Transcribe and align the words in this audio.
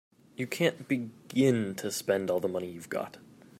You 0.35 0.47
can't 0.47 0.87
begin 0.87 1.75
to 1.75 1.91
spend 1.91 2.31
all 2.31 2.39
the 2.39 2.47
money 2.47 2.71
you've 2.71 2.89
got. 2.89 3.17